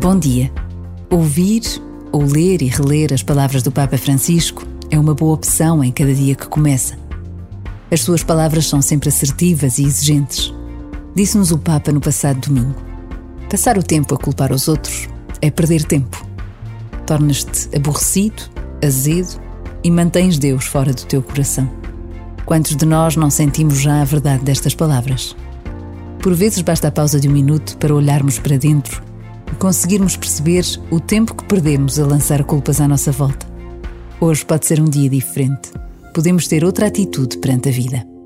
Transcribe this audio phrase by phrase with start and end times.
[0.00, 0.48] Bom dia.
[1.10, 1.62] Ouvir
[2.12, 6.14] ou ler e reler as palavras do Papa Francisco é uma boa opção em cada
[6.14, 6.96] dia que começa.
[7.90, 10.54] As suas palavras são sempre assertivas e exigentes.
[11.16, 12.76] Disse-nos o Papa no passado domingo:
[13.50, 15.08] Passar o tempo a culpar os outros
[15.42, 16.24] é perder tempo.
[17.04, 18.44] Tornas-te aborrecido,
[18.80, 19.42] azedo
[19.82, 21.68] e mantens Deus fora do teu coração.
[22.46, 25.34] Quantos de nós não sentimos já a verdade destas palavras?
[26.22, 29.08] Por vezes basta a pausa de um minuto para olharmos para dentro
[29.56, 33.46] conseguirmos perceber o tempo que perdemos a lançar culpas à nossa volta.
[34.20, 35.70] Hoje pode ser um dia diferente.
[36.14, 38.17] Podemos ter outra atitude perante a vida.